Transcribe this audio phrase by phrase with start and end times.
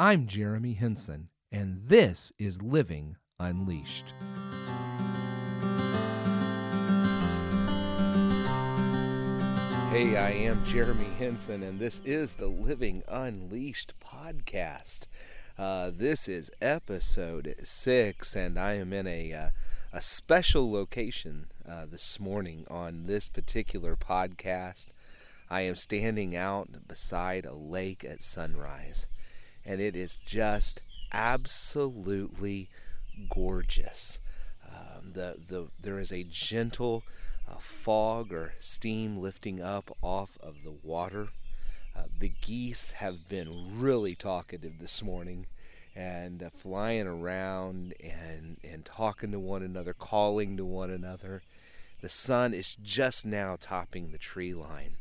[0.00, 4.14] I'm Jeremy Henson, and this is Living Unleashed.
[9.90, 15.08] Hey, I am Jeremy Henson, and this is the Living Unleashed podcast.
[15.58, 19.50] Uh, this is episode six, and I am in a uh,
[19.92, 24.86] a special location uh, this morning on this particular podcast.
[25.50, 29.08] I am standing out beside a lake at sunrise,
[29.68, 30.80] and it is just
[31.12, 32.70] absolutely
[33.28, 34.18] gorgeous.
[34.66, 37.02] Um, the the there is a gentle
[37.46, 41.28] uh, fog or steam lifting up off of the water.
[41.94, 45.46] Uh, the geese have been really talkative this morning
[45.94, 51.42] and uh, flying around and and talking to one another, calling to one another.
[52.00, 54.96] The sun is just now topping the tree line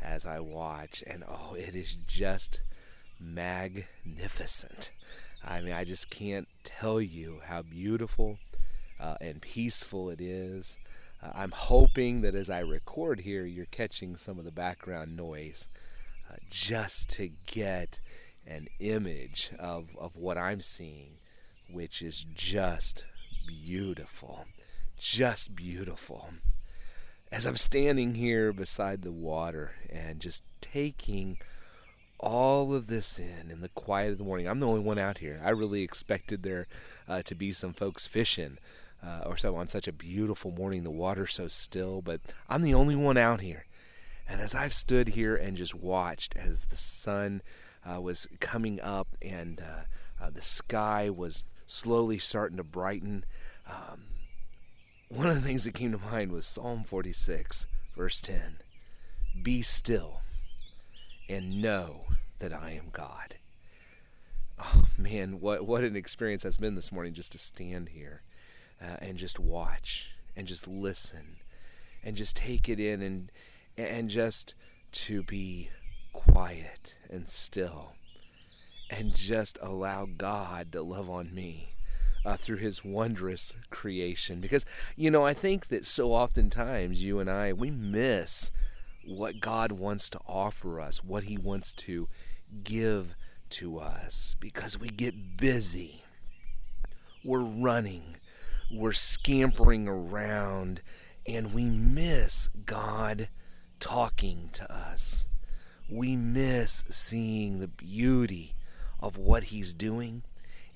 [0.00, 2.60] as I watch, and oh, it is just
[3.20, 4.90] magnificent.
[5.44, 8.38] I mean, I just can't tell you how beautiful
[8.98, 10.76] uh, and peaceful it is.
[11.22, 15.68] Uh, I'm hoping that as I record here, you're catching some of the background noise
[16.30, 18.00] uh, just to get
[18.46, 21.10] an image of, of what I'm seeing,
[21.70, 23.04] which is just
[23.46, 24.46] beautiful.
[24.98, 26.30] Just beautiful.
[27.30, 31.38] As I'm standing here beside the water and just taking
[32.18, 35.18] all of this in in the quiet of the morning, I'm the only one out
[35.18, 35.40] here.
[35.44, 36.66] I really expected there
[37.08, 38.58] uh, to be some folks fishing
[39.04, 40.82] uh, or so on such a beautiful morning.
[40.82, 43.66] The water's so still, but I'm the only one out here.
[44.28, 47.42] And as I've stood here and just watched as the sun
[47.84, 53.24] uh, was coming up and uh, uh, the sky was slowly starting to brighten,
[53.68, 54.04] um,
[55.08, 58.58] one of the things that came to mind was Psalm 46, verse 10
[59.42, 60.22] Be still
[61.28, 62.06] and know
[62.38, 63.36] that I am God.
[64.58, 68.22] Oh man, what what an experience that's been this morning just to stand here
[68.80, 71.36] uh, and just watch and just listen
[72.02, 73.32] and just take it in and
[73.76, 74.54] and just
[74.92, 75.70] to be
[76.12, 77.92] quiet and still
[78.90, 81.74] and just allow God to love on me
[82.24, 84.64] uh, through his wondrous creation because
[84.96, 88.50] you know I think that so oftentimes you and I we miss
[89.06, 92.08] what God wants to offer us what he wants to
[92.62, 93.14] give
[93.50, 94.36] to us.
[94.38, 96.02] Because we get busy.
[97.24, 98.16] We're running.
[98.70, 100.82] We're scampering around.
[101.26, 103.28] And we miss God
[103.80, 105.26] talking to us.
[105.88, 108.54] We miss seeing the beauty
[109.00, 110.22] of what He's doing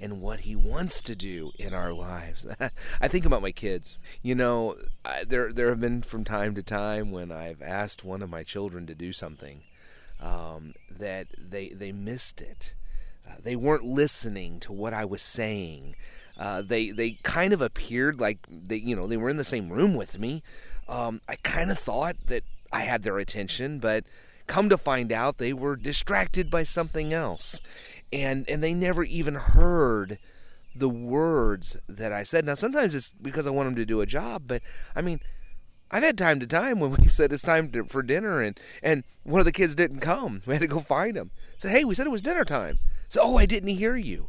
[0.00, 2.46] and what He wants to do in our lives.
[3.00, 3.98] I think about my kids.
[4.22, 8.22] You know, I, there there have been from time to time when I've asked one
[8.22, 9.62] of my children to do something
[10.20, 12.74] um, that they they missed it.
[13.28, 15.96] Uh, they weren't listening to what I was saying.
[16.38, 19.70] Uh, they they kind of appeared like they you know they were in the same
[19.70, 20.42] room with me.
[20.88, 24.04] Um, I kind of thought that I had their attention, but
[24.46, 27.60] come to find out they were distracted by something else,
[28.12, 30.18] and and they never even heard
[30.74, 32.44] the words that I said.
[32.44, 34.62] Now sometimes it's because I want them to do a job, but
[34.94, 35.20] I mean.
[35.92, 39.02] I've had time to time when we said it's time to, for dinner, and, and
[39.24, 40.40] one of the kids didn't come.
[40.46, 41.32] We had to go find him.
[41.58, 42.78] Said, "Hey, we said it was dinner time."
[43.08, 44.28] So, oh, I didn't hear you.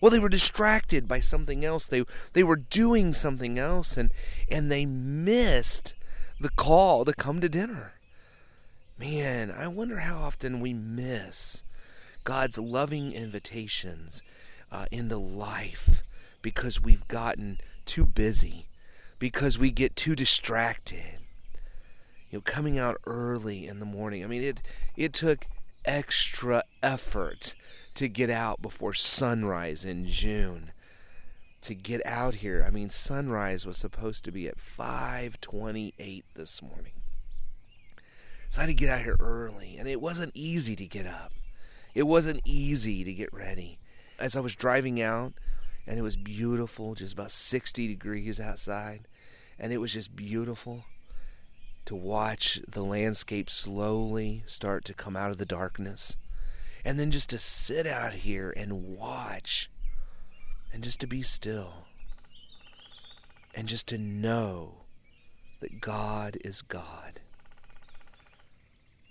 [0.00, 1.86] Well, they were distracted by something else.
[1.86, 4.12] They they were doing something else and
[4.48, 5.94] and they missed
[6.40, 7.94] the call to come to dinner.
[8.98, 11.64] Man, I wonder how often we miss
[12.26, 14.20] God's loving invitations
[14.72, 16.02] uh, into life
[16.42, 18.66] because we've gotten too busy,
[19.20, 21.20] because we get too distracted.
[22.28, 24.24] You know, coming out early in the morning.
[24.24, 24.60] I mean, it
[24.96, 25.46] it took
[25.84, 27.54] extra effort
[27.94, 30.72] to get out before sunrise in June.
[31.62, 37.02] To get out here, I mean, sunrise was supposed to be at 5:28 this morning.
[38.50, 41.30] So I had to get out here early, and it wasn't easy to get up.
[41.96, 43.78] It wasn't easy to get ready.
[44.18, 45.32] As I was driving out,
[45.86, 49.08] and it was beautiful, just about 60 degrees outside,
[49.58, 50.84] and it was just beautiful
[51.86, 56.18] to watch the landscape slowly start to come out of the darkness
[56.84, 59.70] and then just to sit out here and watch
[60.74, 61.86] and just to be still
[63.54, 64.82] and just to know
[65.60, 67.20] that God is God.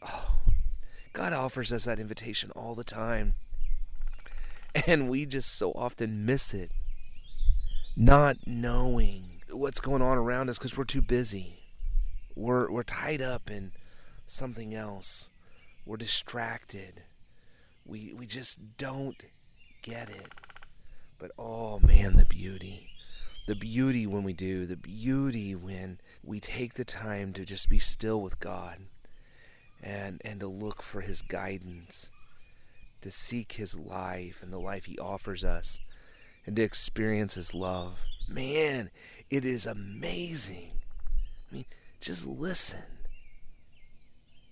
[0.00, 0.38] Oh,
[1.12, 3.34] God offers us that invitation all the time.
[4.86, 6.70] And we just so often miss it,
[7.96, 11.58] not knowing what's going on around us because we're too busy.
[12.36, 13.72] We're, we're tied up in
[14.26, 15.28] something else.
[15.84, 17.02] We're distracted
[17.90, 19.20] we we just don't
[19.82, 20.32] get it.
[21.18, 22.86] But oh man, the beauty.
[23.46, 27.80] The beauty when we do, the beauty when we take the time to just be
[27.80, 28.78] still with God
[29.82, 32.10] and and to look for his guidance,
[33.00, 35.80] to seek his life and the life he offers us
[36.46, 37.98] and to experience his love.
[38.28, 38.90] Man,
[39.28, 40.72] it is amazing.
[41.50, 41.64] I mean,
[42.00, 42.82] just listen.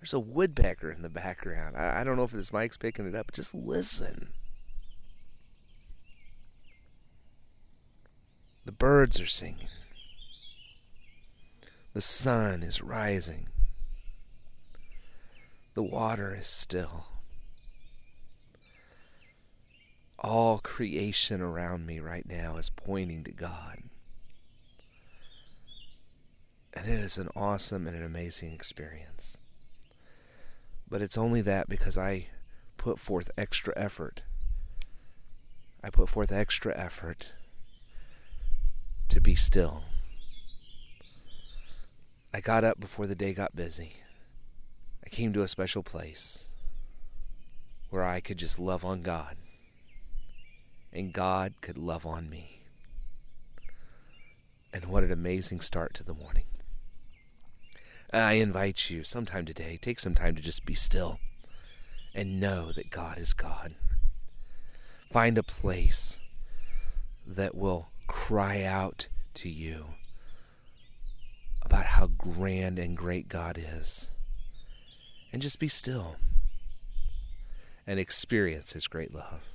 [0.00, 1.76] There's a woodpecker in the background.
[1.76, 4.32] I, I don't know if this mic's picking it up, but just listen.
[8.64, 9.68] The birds are singing.
[11.94, 13.48] The sun is rising.
[15.74, 17.06] The water is still.
[20.18, 23.82] All creation around me right now is pointing to God.
[26.74, 29.38] And it is an awesome and an amazing experience.
[30.88, 32.26] But it's only that because I
[32.76, 34.22] put forth extra effort.
[35.82, 37.32] I put forth extra effort
[39.08, 39.84] to be still.
[42.32, 44.01] I got up before the day got busy.
[45.04, 46.48] I came to a special place
[47.90, 49.36] where I could just love on God
[50.92, 52.60] and God could love on me.
[54.72, 56.44] And what an amazing start to the morning.
[58.12, 61.18] I invite you sometime today, take some time to just be still
[62.14, 63.74] and know that God is God.
[65.10, 66.18] Find a place
[67.26, 69.86] that will cry out to you
[71.62, 74.10] about how grand and great God is.
[75.32, 76.16] And just be still
[77.86, 79.52] and experience His great love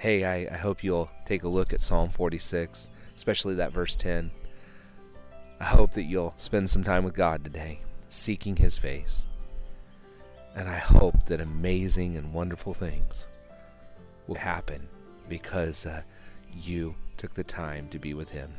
[0.00, 4.30] hey, I, I hope you'll take a look at Psalm 46, especially that verse 10.
[5.60, 9.28] I hope that you'll spend some time with God today, seeking His face.
[10.56, 13.28] And I hope that amazing and wonderful things
[14.26, 14.88] will happen
[15.28, 16.00] because uh,
[16.50, 18.54] you took the time to be with Him.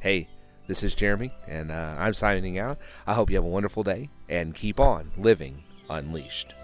[0.00, 0.28] Hey,
[0.66, 2.78] this is Jeremy, and uh, I'm signing out.
[3.06, 6.54] I hope you have a wonderful day and keep on living unleashed.